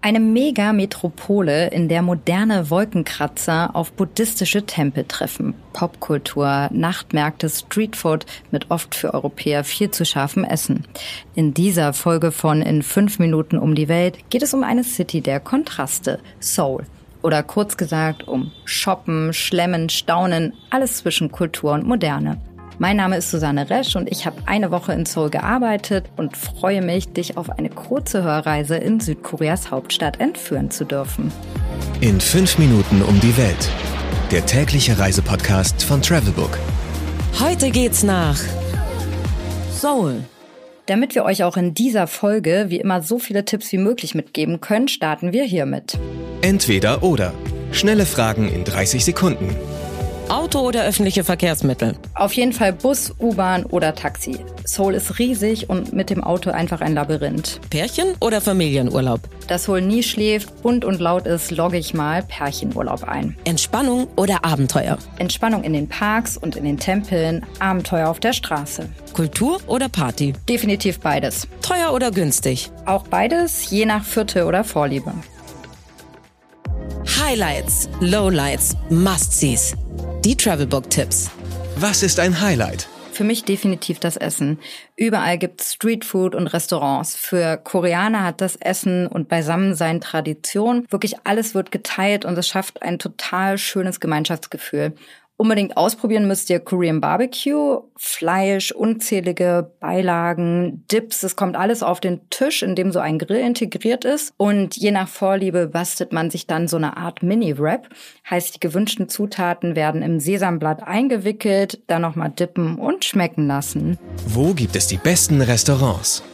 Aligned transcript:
Eine 0.00 0.20
Mega-Metropole, 0.20 1.70
in 1.70 1.88
der 1.88 2.02
moderne 2.02 2.70
Wolkenkratzer 2.70 3.74
auf 3.74 3.92
buddhistische 3.92 4.64
Tempel 4.64 5.04
treffen. 5.04 5.54
Popkultur, 5.72 6.68
Nachtmärkte, 6.72 7.48
Streetfood 7.48 8.24
mit 8.52 8.70
oft 8.70 8.94
für 8.94 9.12
Europäer 9.12 9.64
viel 9.64 9.90
zu 9.90 10.04
scharfem 10.04 10.44
Essen. 10.44 10.86
In 11.34 11.52
dieser 11.52 11.92
Folge 11.92 12.30
von 12.30 12.62
In 12.62 12.84
fünf 12.84 13.18
Minuten 13.18 13.58
um 13.58 13.74
die 13.74 13.88
Welt 13.88 14.30
geht 14.30 14.44
es 14.44 14.54
um 14.54 14.62
eine 14.62 14.84
City 14.84 15.20
der 15.20 15.40
Kontraste, 15.40 16.20
Seoul. 16.38 16.84
Oder 17.22 17.42
kurz 17.42 17.76
gesagt 17.76 18.26
um 18.28 18.52
Shoppen, 18.64 19.32
Schlemmen, 19.32 19.88
Staunen, 19.88 20.52
alles 20.70 20.98
zwischen 20.98 21.32
Kultur 21.32 21.72
und 21.72 21.84
Moderne. 21.84 22.40
Mein 22.80 22.96
Name 22.96 23.16
ist 23.16 23.32
Susanne 23.32 23.70
Resch 23.70 23.96
und 23.96 24.08
ich 24.08 24.24
habe 24.24 24.36
eine 24.46 24.70
Woche 24.70 24.92
in 24.92 25.04
Seoul 25.04 25.30
gearbeitet 25.30 26.04
und 26.16 26.36
freue 26.36 26.80
mich, 26.80 27.12
dich 27.12 27.36
auf 27.36 27.50
eine 27.50 27.70
kurze 27.70 28.22
Hörreise 28.22 28.76
in 28.76 29.00
Südkoreas 29.00 29.72
Hauptstadt 29.72 30.20
entführen 30.20 30.70
zu 30.70 30.84
dürfen. 30.84 31.32
In 32.00 32.20
fünf 32.20 32.56
Minuten 32.56 33.02
um 33.02 33.18
die 33.18 33.36
Welt. 33.36 33.68
Der 34.30 34.46
tägliche 34.46 34.96
Reisepodcast 34.96 35.82
von 35.82 36.02
Travelbook. 36.02 36.56
Heute 37.40 37.70
geht's 37.70 38.04
nach 38.04 38.38
Seoul. 39.72 40.22
Damit 40.86 41.16
wir 41.16 41.24
euch 41.24 41.42
auch 41.42 41.56
in 41.56 41.74
dieser 41.74 42.06
Folge 42.06 42.66
wie 42.68 42.78
immer 42.78 43.02
so 43.02 43.18
viele 43.18 43.44
Tipps 43.44 43.72
wie 43.72 43.78
möglich 43.78 44.14
mitgeben 44.14 44.60
können, 44.60 44.86
starten 44.86 45.32
wir 45.32 45.42
hiermit. 45.42 45.98
Entweder 46.42 47.02
oder. 47.02 47.32
Schnelle 47.72 48.06
Fragen 48.06 48.48
in 48.48 48.64
30 48.64 49.04
Sekunden. 49.04 49.56
Auto 50.28 50.60
oder 50.60 50.84
öffentliche 50.84 51.24
Verkehrsmittel? 51.24 51.96
Auf 52.14 52.34
jeden 52.34 52.52
Fall 52.52 52.74
Bus, 52.74 53.14
U-Bahn 53.18 53.64
oder 53.64 53.94
Taxi. 53.94 54.38
Seoul 54.64 54.94
ist 54.94 55.18
riesig 55.18 55.70
und 55.70 55.94
mit 55.94 56.10
dem 56.10 56.22
Auto 56.22 56.50
einfach 56.50 56.82
ein 56.82 56.94
Labyrinth. 56.94 57.60
Pärchen 57.70 58.08
oder 58.20 58.42
Familienurlaub? 58.42 59.20
Da 59.46 59.56
Seoul 59.56 59.80
nie 59.80 60.02
schläft, 60.02 60.62
bunt 60.62 60.84
und 60.84 61.00
laut 61.00 61.26
ist, 61.26 61.50
logge 61.50 61.78
ich 61.78 61.94
mal 61.94 62.22
Pärchenurlaub 62.22 63.04
ein. 63.04 63.36
Entspannung 63.44 64.06
oder 64.16 64.44
Abenteuer? 64.44 64.98
Entspannung 65.18 65.64
in 65.64 65.72
den 65.72 65.88
Parks 65.88 66.36
und 66.36 66.56
in 66.56 66.64
den 66.64 66.78
Tempeln, 66.78 67.46
Abenteuer 67.58 68.08
auf 68.08 68.20
der 68.20 68.34
Straße. 68.34 68.86
Kultur 69.14 69.58
oder 69.66 69.88
Party? 69.88 70.34
Definitiv 70.46 71.00
beides. 71.00 71.48
Teuer 71.62 71.94
oder 71.94 72.10
günstig? 72.10 72.70
Auch 72.84 73.04
beides, 73.04 73.70
je 73.70 73.86
nach 73.86 74.04
Viertel 74.04 74.42
oder 74.42 74.62
Vorliebe. 74.62 75.12
Highlights, 77.18 77.88
Lowlights, 78.00 78.76
Must-Sees. 78.90 79.74
Die 80.28 80.36
Travelbook-Tipps. 80.36 81.30
Was 81.76 82.02
ist 82.02 82.20
ein 82.20 82.42
Highlight? 82.42 82.86
Für 83.12 83.24
mich 83.24 83.44
definitiv 83.44 83.98
das 83.98 84.18
Essen. 84.18 84.58
Überall 84.94 85.38
gibt's 85.38 85.72
Streetfood 85.72 86.34
und 86.34 86.48
Restaurants. 86.48 87.16
Für 87.16 87.56
Koreaner 87.56 88.24
hat 88.24 88.42
das 88.42 88.56
Essen 88.56 89.06
und 89.06 89.30
Beisammensein 89.30 90.02
Tradition. 90.02 90.84
Wirklich 90.90 91.14
alles 91.24 91.54
wird 91.54 91.72
geteilt 91.72 92.26
und 92.26 92.36
es 92.36 92.46
schafft 92.46 92.82
ein 92.82 92.98
total 92.98 93.56
schönes 93.56 94.00
Gemeinschaftsgefühl. 94.00 94.92
Unbedingt 95.40 95.76
ausprobieren 95.76 96.26
müsst 96.26 96.50
ihr 96.50 96.58
Korean 96.58 97.00
Barbecue, 97.00 97.82
Fleisch, 97.94 98.72
unzählige 98.72 99.70
Beilagen, 99.78 100.84
Dips. 100.90 101.22
Es 101.22 101.36
kommt 101.36 101.54
alles 101.54 101.84
auf 101.84 102.00
den 102.00 102.28
Tisch, 102.28 102.64
in 102.64 102.74
dem 102.74 102.90
so 102.90 102.98
ein 102.98 103.20
Grill 103.20 103.38
integriert 103.38 104.04
ist. 104.04 104.34
Und 104.36 104.76
je 104.76 104.90
nach 104.90 105.06
Vorliebe 105.06 105.68
bastelt 105.68 106.12
man 106.12 106.30
sich 106.30 106.48
dann 106.48 106.66
so 106.66 106.76
eine 106.76 106.96
Art 106.96 107.22
Mini-Wrap. 107.22 107.88
Heißt, 108.28 108.56
die 108.56 108.60
gewünschten 108.60 109.08
Zutaten 109.08 109.76
werden 109.76 110.02
im 110.02 110.18
Sesamblatt 110.18 110.82
eingewickelt, 110.82 111.82
dann 111.86 112.02
nochmal 112.02 112.30
dippen 112.30 112.76
und 112.76 113.04
schmecken 113.04 113.46
lassen. 113.46 113.96
Wo 114.26 114.54
gibt 114.54 114.74
es 114.74 114.88
die 114.88 114.96
besten 114.96 115.40
Restaurants? 115.40 116.24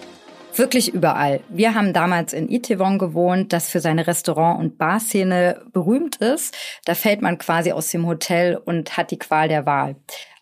Wirklich 0.56 0.94
überall. 0.94 1.40
Wir 1.48 1.74
haben 1.74 1.92
damals 1.92 2.32
in 2.32 2.48
Itaewon 2.48 2.98
gewohnt, 2.98 3.52
das 3.52 3.68
für 3.68 3.80
seine 3.80 4.06
Restaurant- 4.06 4.60
und 4.60 4.78
Barszene 4.78 5.62
berühmt 5.72 6.16
ist. 6.16 6.54
Da 6.84 6.94
fällt 6.94 7.22
man 7.22 7.38
quasi 7.38 7.72
aus 7.72 7.90
dem 7.90 8.06
Hotel 8.06 8.56
und 8.56 8.96
hat 8.96 9.10
die 9.10 9.18
Qual 9.18 9.48
der 9.48 9.66
Wahl. 9.66 9.96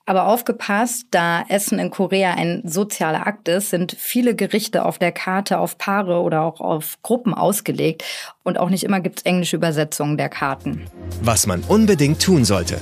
Aber 0.05 0.27
aufgepasst, 0.27 1.07
da 1.13 1.45
Essen 1.49 1.79
in 1.79 1.91
Korea 1.91 2.35
ein 2.35 2.63
sozialer 2.65 3.27
Akt 3.27 3.49
ist, 3.49 3.71
sind 3.71 3.97
viele 3.99 4.35
Gerichte 4.35 4.85
auf 4.85 4.99
der 4.99 5.13
Karte 5.13 5.59
auf 5.59 5.79
Paare 5.79 6.21
oder 6.21 6.43
auch 6.43 6.61
auf 6.61 6.99
Gruppen 7.03 7.33
ausgelegt. 7.35 8.05
Und 8.43 8.59
auch 8.59 8.69
nicht 8.69 8.83
immer 8.83 9.01
gibt's 9.01 9.23
englische 9.23 9.57
Übersetzungen 9.57 10.17
der 10.17 10.29
Karten. 10.29 10.87
Was 11.23 11.47
man 11.47 11.63
unbedingt 11.63 12.21
tun 12.21 12.45
sollte. 12.45 12.81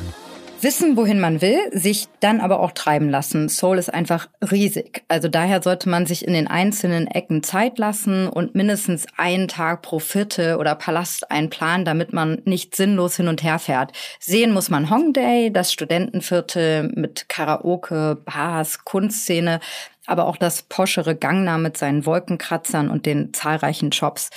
Wissen, 0.63 0.97
wohin 0.97 1.21
man 1.21 1.41
will, 1.41 1.59
sich 1.73 2.09
dann 2.21 2.41
aber 2.41 2.61
auch 2.61 2.73
treiben 2.73 3.09
lassen. 3.09 3.49
Seoul 3.49 3.79
ist 3.79 3.93
einfach 3.93 4.29
riesig. 4.51 5.03
Also 5.09 5.29
daher 5.29 5.63
sollte 5.63 5.89
man 5.89 6.05
sich 6.05 6.27
in 6.27 6.35
den 6.35 6.49
einzelnen 6.49 7.07
Ecken 7.07 7.43
Zeit 7.43 7.79
lassen 7.79 8.29
und 8.29 8.55
mindestens 8.55 9.07
einen 9.17 9.49
Tag 9.49 9.81
pro 9.81 10.01
Viertel 10.01 10.57
oder 10.57 10.75
Palast 10.75 11.31
einplanen, 11.31 11.87
damit 11.87 12.13
man 12.13 12.43
nicht 12.45 12.77
sinnlos 12.77 13.17
hin 13.17 13.29
und 13.29 13.43
her 13.43 13.59
fährt. 13.59 13.93
Sehen 14.19 14.53
muss 14.53 14.69
man 14.69 14.91
Hongdae, 14.91 15.51
das 15.51 15.73
Studentenviertel 15.73 16.91
mit 16.95 17.29
Karaoke, 17.31 18.19
Bars, 18.25 18.85
Kunstszene, 18.85 19.61
aber 20.07 20.27
auch 20.27 20.37
das 20.37 20.63
poschere 20.63 21.15
Gangnam 21.15 21.63
mit 21.63 21.79
seinen 21.79 22.05
Wolkenkratzern 22.05 22.91
und 22.91 23.07
den 23.07 23.33
zahlreichen 23.33 23.93
Shops. 23.93 24.31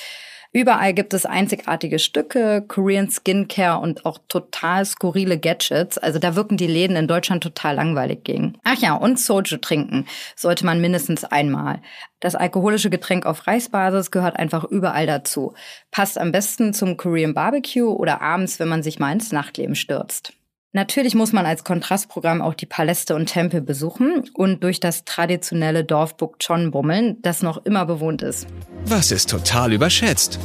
Überall 0.56 0.94
gibt 0.94 1.16
es 1.16 1.26
einzigartige 1.26 1.98
Stücke, 1.98 2.64
Korean 2.68 3.10
Skincare 3.10 3.80
und 3.80 4.06
auch 4.06 4.20
total 4.28 4.86
skurrile 4.86 5.40
Gadgets. 5.40 5.98
Also 5.98 6.20
da 6.20 6.36
wirken 6.36 6.58
die 6.58 6.68
Läden 6.68 6.96
in 6.96 7.08
Deutschland 7.08 7.42
total 7.42 7.76
langweilig 7.76 8.24
gegen. 8.24 8.60
Ach 8.64 8.78
ja, 8.78 8.94
und 8.94 9.20
Soju 9.20 9.58
trinken 9.58 10.06
sollte 10.36 10.64
man 10.64 10.80
mindestens 10.80 11.26
einmal. 11.26 11.82
Das 12.20 12.36
alkoholische 12.36 12.92
Getränk 12.92 13.26
auf 13.26 13.48
Reisbasis 13.48 14.12
gehört 14.12 14.38
einfach 14.38 14.64
überall 14.64 15.08
dazu. 15.08 15.56
Passt 15.90 16.20
am 16.20 16.32
besten 16.32 16.76
zum 16.76 16.98
Korean 16.98 17.34
Barbecue 17.34 17.92
oder 17.92 18.22
abends, 18.22 18.60
wenn 18.60 18.70
man 18.70 18.84
sich 18.84 19.00
mal 19.00 19.12
ins 19.12 19.32
Nachtleben 19.32 19.74
stürzt. 19.74 20.34
Natürlich 20.76 21.14
muss 21.14 21.34
man 21.34 21.46
als 21.46 21.64
Kontrastprogramm 21.64 22.42
auch 22.42 22.56
die 22.56 22.66
Paläste 22.66 23.14
und 23.14 23.28
Tempel 23.28 23.62
besuchen 23.62 24.24
und 24.34 24.64
durch 24.64 24.80
das 24.80 25.06
traditionelle 25.06 25.84
Dorf 25.84 26.18
Bukchon 26.18 26.72
bummeln, 26.72 27.18
das 27.22 27.44
noch 27.44 27.64
immer 27.64 27.86
bewohnt 27.86 28.24
ist. 28.24 28.48
Was 28.86 29.12
ist 29.12 29.30
total 29.30 29.72
überschätzt? 29.72 30.40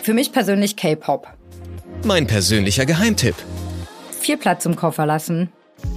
Für 0.00 0.14
mich 0.14 0.32
persönlich 0.32 0.76
K-Pop. 0.76 1.28
Mein 2.02 2.26
persönlicher 2.26 2.86
Geheimtipp. 2.86 3.34
Viel 4.18 4.38
Platz 4.38 4.64
im 4.64 4.74
Koffer 4.74 5.04
lassen. 5.04 5.52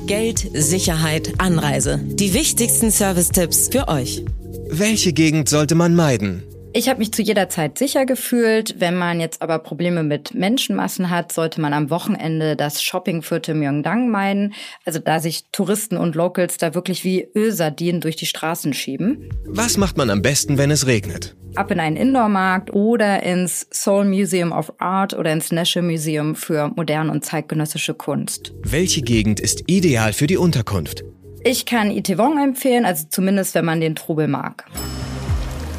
Geld, 0.05 0.45
Sicherheit, 0.53 1.35
Anreise. 1.37 1.97
Die 2.03 2.33
wichtigsten 2.33 2.91
Service-Tipps 2.91 3.69
für 3.71 3.87
euch. 3.87 4.25
Welche 4.67 5.13
Gegend 5.13 5.47
sollte 5.47 5.75
man 5.75 5.95
meiden? 5.95 6.43
Ich 6.73 6.87
habe 6.87 6.99
mich 6.99 7.11
zu 7.11 7.21
jeder 7.21 7.49
Zeit 7.49 7.77
sicher 7.77 8.05
gefühlt. 8.05 8.75
Wenn 8.79 8.95
man 8.95 9.19
jetzt 9.19 9.41
aber 9.41 9.59
Probleme 9.59 10.03
mit 10.03 10.33
Menschenmassen 10.33 11.09
hat, 11.09 11.33
sollte 11.33 11.59
man 11.59 11.73
am 11.73 11.89
Wochenende 11.89 12.55
das 12.55 12.81
Shoppingviertel 12.81 13.55
Myeongdang 13.55 14.09
meiden. 14.09 14.53
Also 14.85 14.99
da 14.99 15.19
sich 15.19 15.43
Touristen 15.51 15.97
und 15.97 16.15
Locals 16.15 16.57
da 16.57 16.73
wirklich 16.73 17.03
wie 17.03 17.27
Ölsardinen 17.35 17.99
durch 17.99 18.15
die 18.15 18.25
Straßen 18.25 18.73
schieben. 18.73 19.29
Was 19.45 19.75
macht 19.75 19.97
man 19.97 20.09
am 20.09 20.21
besten, 20.21 20.57
wenn 20.57 20.71
es 20.71 20.87
regnet? 20.87 21.35
Ab 21.55 21.71
in 21.71 21.81
einen 21.81 21.97
Indoor-Markt 21.97 22.73
oder 22.73 23.21
ins 23.21 23.67
Seoul 23.71 24.05
Museum 24.05 24.53
of 24.53 24.71
Art 24.77 25.13
oder 25.13 25.33
ins 25.33 25.51
National 25.51 25.91
Museum 25.91 26.35
für 26.35 26.69
moderne 26.69 27.11
und 27.11 27.25
zeitgenössische 27.25 27.95
Kunst. 27.95 28.53
Welche 28.63 29.01
Gegend 29.01 29.41
ist 29.41 29.63
ideal 29.67 30.13
für 30.13 30.27
die 30.27 30.37
Unterkunft? 30.37 31.03
Ich 31.43 31.65
kann 31.65 31.91
Itaewon 31.91 32.37
empfehlen, 32.37 32.85
also 32.85 33.07
zumindest 33.09 33.55
wenn 33.55 33.65
man 33.65 33.81
den 33.81 33.95
Trubel 33.95 34.29
mag. 34.29 34.65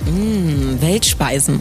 Mmh, 0.07 0.81
Weltspeisen. 0.81 1.61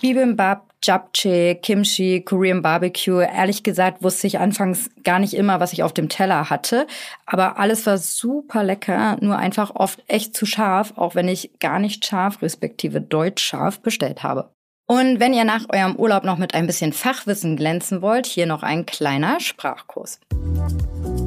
Bibimbap, 0.00 0.72
Japchae, 0.82 1.54
Kimchi, 1.54 2.22
Korean 2.22 2.62
Barbecue. 2.62 3.20
Ehrlich 3.20 3.62
gesagt 3.62 4.02
wusste 4.02 4.26
ich 4.26 4.38
anfangs 4.38 4.90
gar 5.04 5.18
nicht 5.18 5.34
immer, 5.34 5.60
was 5.60 5.72
ich 5.72 5.82
auf 5.82 5.92
dem 5.92 6.08
Teller 6.08 6.50
hatte. 6.50 6.86
Aber 7.24 7.58
alles 7.58 7.86
war 7.86 7.98
super 7.98 8.64
lecker, 8.64 9.16
nur 9.20 9.36
einfach 9.36 9.74
oft 9.74 10.02
echt 10.08 10.36
zu 10.36 10.44
scharf, 10.44 10.94
auch 10.96 11.14
wenn 11.14 11.28
ich 11.28 11.52
gar 11.60 11.78
nicht 11.78 12.04
scharf, 12.04 12.42
respektive 12.42 13.00
deutsch 13.00 13.42
scharf 13.42 13.80
bestellt 13.80 14.22
habe. 14.22 14.50
Und 14.86 15.20
wenn 15.20 15.32
ihr 15.32 15.44
nach 15.44 15.66
eurem 15.72 15.96
Urlaub 15.96 16.24
noch 16.24 16.38
mit 16.38 16.54
ein 16.54 16.66
bisschen 16.66 16.92
Fachwissen 16.92 17.56
glänzen 17.56 18.02
wollt, 18.02 18.26
hier 18.26 18.46
noch 18.46 18.62
ein 18.62 18.84
kleiner 18.84 19.40
Sprachkurs. 19.40 20.20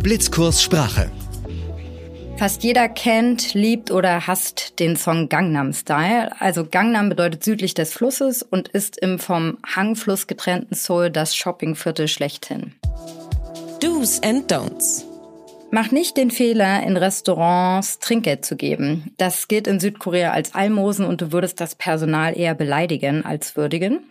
Blitzkurs 0.04 0.62
Sprache. 0.62 1.10
Fast 2.38 2.64
jeder 2.64 2.90
kennt, 2.90 3.54
liebt 3.54 3.92
oder 3.92 4.28
hasst 4.28 4.80
den 4.80 4.98
Song 4.98 5.30
Gangnam 5.30 5.72
Style. 5.72 6.30
Also 6.40 6.66
Gangnam 6.66 7.08
bedeutet 7.08 7.46
südlich 7.46 7.74
des 7.74 7.94
Flusses 7.94 8.44
und 8.44 8.68
ist 8.68 8.98
im 8.98 9.20
vom 9.20 9.58
Hangfluss 9.66 10.28
getrennten 10.28 10.76
Seoul 10.76 11.10
das 11.10 11.34
Shoppingviertel 11.34 12.10
schlechthin. 12.10 12.76
Do's 13.80 14.22
and 14.22 14.52
Don'ts. 14.52 15.06
Mach 15.72 15.92
nicht 15.92 16.18
den 16.18 16.30
Fehler, 16.30 16.84
in 16.84 16.98
Restaurants 16.98 18.00
Trinkgeld 18.00 18.44
zu 18.44 18.58
geben. 18.58 19.14
Das 19.18 19.48
gilt 19.48 19.66
in 19.66 19.80
Südkorea 19.80 20.32
als 20.32 20.54
Almosen 20.56 21.06
und 21.06 21.22
du 21.22 21.32
würdest 21.32 21.62
das 21.62 21.76
Personal 21.76 22.38
eher 22.38 22.54
beleidigen 22.54 23.26
als 23.26 23.56
würdigen. 23.56 24.02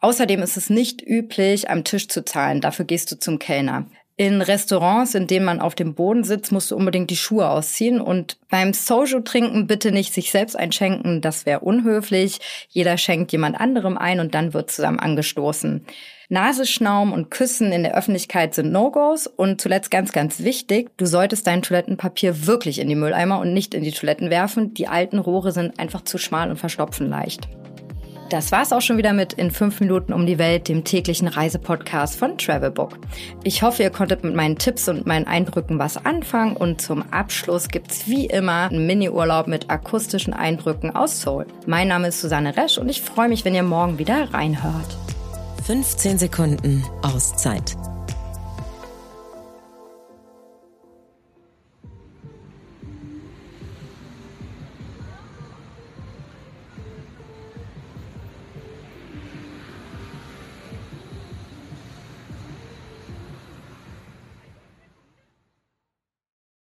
Außerdem 0.00 0.42
ist 0.42 0.58
es 0.58 0.68
nicht 0.68 1.00
üblich, 1.00 1.70
am 1.70 1.84
Tisch 1.84 2.08
zu 2.08 2.24
zahlen. 2.24 2.60
Dafür 2.60 2.84
gehst 2.84 3.10
du 3.12 3.18
zum 3.18 3.38
Kellner. 3.38 3.86
In 4.16 4.42
Restaurants, 4.42 5.14
in 5.14 5.26
denen 5.26 5.46
man 5.46 5.60
auf 5.60 5.74
dem 5.74 5.94
Boden 5.94 6.22
sitzt, 6.22 6.52
musst 6.52 6.70
du 6.70 6.76
unbedingt 6.76 7.08
die 7.08 7.16
Schuhe 7.16 7.48
ausziehen. 7.48 8.00
Und 8.00 8.36
beim 8.50 8.74
Soju-Trinken 8.74 9.66
bitte 9.66 9.90
nicht 9.90 10.12
sich 10.12 10.30
selbst 10.30 10.54
einschenken, 10.54 11.22
das 11.22 11.46
wäre 11.46 11.60
unhöflich. 11.60 12.38
Jeder 12.68 12.98
schenkt 12.98 13.32
jemand 13.32 13.58
anderem 13.58 13.96
ein 13.96 14.20
und 14.20 14.34
dann 14.34 14.52
wird 14.52 14.70
zusammen 14.70 15.00
angestoßen. 15.00 15.86
Nasenschnaum 16.28 17.12
und 17.12 17.30
Küssen 17.30 17.72
in 17.72 17.82
der 17.82 17.96
Öffentlichkeit 17.96 18.54
sind 18.54 18.70
No-Gos. 18.70 19.26
Und 19.26 19.62
zuletzt 19.62 19.90
ganz, 19.90 20.12
ganz 20.12 20.40
wichtig, 20.40 20.90
du 20.98 21.06
solltest 21.06 21.46
dein 21.46 21.62
Toilettenpapier 21.62 22.46
wirklich 22.46 22.80
in 22.80 22.88
die 22.88 22.94
Mülleimer 22.94 23.40
und 23.40 23.54
nicht 23.54 23.72
in 23.72 23.82
die 23.82 23.92
Toiletten 23.92 24.28
werfen. 24.28 24.74
Die 24.74 24.88
alten 24.88 25.18
Rohre 25.18 25.52
sind 25.52 25.78
einfach 25.78 26.02
zu 26.02 26.18
schmal 26.18 26.50
und 26.50 26.58
verstopfen 26.58 27.08
leicht. 27.08 27.48
Das 28.32 28.50
war's 28.50 28.72
auch 28.72 28.80
schon 28.80 28.96
wieder 28.96 29.12
mit 29.12 29.34
In 29.34 29.50
5 29.50 29.80
Minuten 29.80 30.14
um 30.14 30.24
die 30.24 30.38
Welt, 30.38 30.66
dem 30.66 30.84
täglichen 30.84 31.28
Reisepodcast 31.28 32.16
von 32.16 32.38
Travelbook. 32.38 32.98
Ich 33.44 33.62
hoffe, 33.62 33.82
ihr 33.82 33.90
konntet 33.90 34.24
mit 34.24 34.34
meinen 34.34 34.56
Tipps 34.56 34.88
und 34.88 35.04
meinen 35.04 35.26
Eindrücken 35.26 35.78
was 35.78 36.02
anfangen 36.02 36.56
und 36.56 36.80
zum 36.80 37.02
Abschluss 37.12 37.68
gibt's 37.68 38.08
wie 38.08 38.24
immer 38.24 38.70
einen 38.70 38.86
Mini-Urlaub 38.86 39.48
mit 39.48 39.68
akustischen 39.68 40.32
Eindrücken 40.32 40.96
aus 40.96 41.20
Seoul. 41.20 41.44
Mein 41.66 41.88
Name 41.88 42.08
ist 42.08 42.22
Susanne 42.22 42.56
Resch 42.56 42.78
und 42.78 42.88
ich 42.88 43.02
freue 43.02 43.28
mich, 43.28 43.44
wenn 43.44 43.54
ihr 43.54 43.62
morgen 43.62 43.98
wieder 43.98 44.32
reinhört. 44.32 44.96
15 45.66 46.16
Sekunden 46.16 46.82
Auszeit 47.02 47.76